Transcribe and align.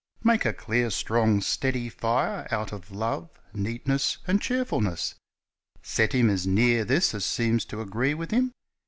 "Make 0.23 0.45
a 0.45 0.53
clear, 0.53 0.89
strong, 0.89 1.41
steady 1.41 1.87
fire 1.87 2.47
out 2.49 2.71
of 2.71 2.89
Love, 2.89 3.29
Neatness, 3.53 4.17
and 4.25 4.41
Cheerfulness. 4.41 5.13
Set 5.83 6.13
him 6.13 6.27
as 6.27 6.47
near 6.47 6.83
this 6.83 7.13
as 7.13 7.23
seems 7.23 7.65
to 7.65 7.81
agree 7.81 8.15
with 8.15 8.31
him. 8.31 8.51